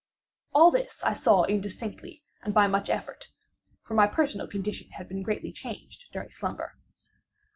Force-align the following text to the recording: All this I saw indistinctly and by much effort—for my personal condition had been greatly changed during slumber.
All 0.55 0.71
this 0.71 0.99
I 1.03 1.13
saw 1.13 1.43
indistinctly 1.43 2.23
and 2.41 2.55
by 2.55 2.65
much 2.65 2.89
effort—for 2.89 3.93
my 3.93 4.07
personal 4.07 4.47
condition 4.47 4.89
had 4.93 5.07
been 5.07 5.21
greatly 5.21 5.51
changed 5.51 6.05
during 6.11 6.31
slumber. 6.31 6.73